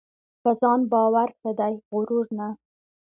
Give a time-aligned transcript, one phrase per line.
[0.41, 2.47] په ځان باور ښه دی ؛غرور نه.